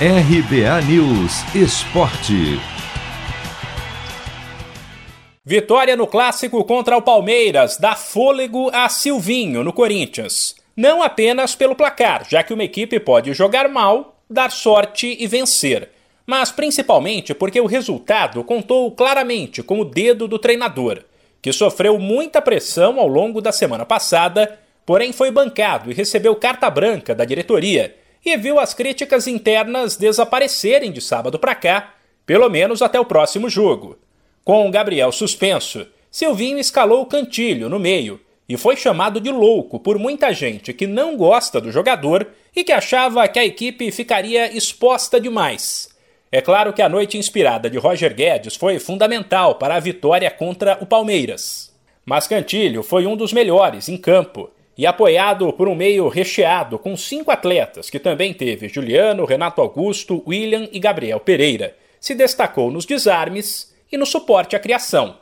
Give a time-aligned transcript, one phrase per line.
[0.00, 2.58] RBA News Esporte.
[5.44, 10.56] Vitória no clássico contra o Palmeiras dá fôlego a Silvinho no Corinthians.
[10.76, 15.90] Não apenas pelo placar, já que uma equipe pode jogar mal, dar sorte e vencer,
[16.26, 21.04] mas principalmente porque o resultado contou claramente com o dedo do treinador,
[21.40, 26.68] que sofreu muita pressão ao longo da semana passada, porém foi bancado e recebeu carta
[26.68, 27.94] branca da diretoria
[28.24, 31.94] e viu as críticas internas desaparecerem de sábado para cá,
[32.24, 33.98] pelo menos até o próximo jogo.
[34.44, 39.80] Com o Gabriel suspenso, Silvinho escalou o Cantilho no meio e foi chamado de louco
[39.80, 44.56] por muita gente que não gosta do jogador e que achava que a equipe ficaria
[44.56, 45.88] exposta demais.
[46.30, 50.78] É claro que a noite inspirada de Roger Guedes foi fundamental para a vitória contra
[50.80, 51.72] o Palmeiras.
[52.04, 56.96] Mas Cantilho foi um dos melhores em campo e apoiado por um meio recheado com
[56.96, 62.84] cinco atletas, que também teve Juliano, Renato Augusto, William e Gabriel Pereira, se destacou nos
[62.84, 65.16] desarmes e no suporte à criação.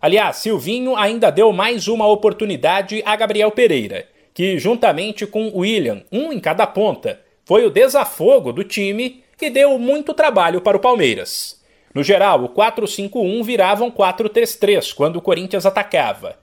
[0.00, 6.32] Aliás, Silvinho ainda deu mais uma oportunidade a Gabriel Pereira, que, juntamente com William, um
[6.32, 11.62] em cada ponta, foi o desafogo do time e deu muito trabalho para o Palmeiras.
[11.94, 16.36] No geral, o 4-5-1 virava um 4-3-3 quando o Corinthians atacava.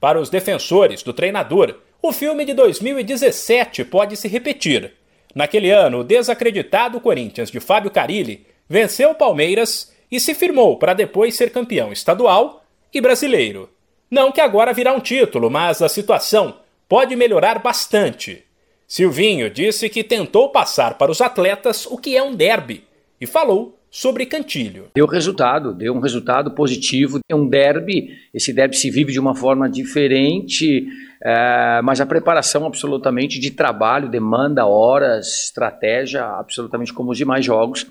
[0.00, 4.92] Para os defensores do treinador, o filme de 2017 pode se repetir.
[5.34, 10.94] Naquele ano, o desacreditado Corinthians de Fábio Carilli venceu o Palmeiras e se firmou para
[10.94, 13.68] depois ser campeão estadual e brasileiro.
[14.10, 18.44] Não que agora virá um título, mas a situação pode melhorar bastante.
[18.86, 22.84] Silvinho disse que tentou passar para os atletas o que é um derby
[23.20, 24.86] e falou sobre Cantilho.
[24.94, 27.20] Deu resultado, deu um resultado positivo.
[27.28, 30.86] É um derby, esse derby se vive de uma forma diferente,
[31.22, 37.86] é, mas a preparação absolutamente de trabalho, demanda horas, estratégia, absolutamente como os demais jogos.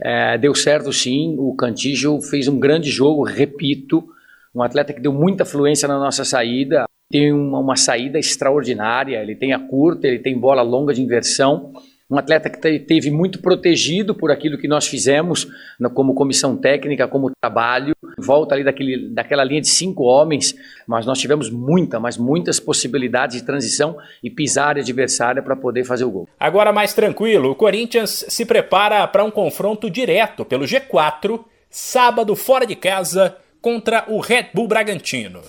[0.00, 4.08] É, deu certo sim, o Cantillo fez um grande jogo, repito,
[4.54, 9.34] um atleta que deu muita fluência na nossa saída, tem uma, uma saída extraordinária, ele
[9.34, 11.72] tem a curta, ele tem bola longa de inversão,
[12.14, 15.48] um atleta que teve muito protegido por aquilo que nós fizemos
[15.92, 20.54] como comissão técnica, como trabalho, volta ali daquele, daquela linha de cinco homens,
[20.86, 25.84] mas nós tivemos muita, mas muitas possibilidades de transição e pisar a adversária para poder
[25.84, 26.28] fazer o gol.
[26.38, 32.66] Agora mais tranquilo, o Corinthians se prepara para um confronto direto pelo G4, sábado fora
[32.66, 35.40] de casa, contra o Red Bull Bragantino.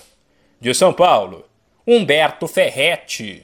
[0.60, 1.44] De São Paulo,
[1.86, 3.34] Humberto Ferretti.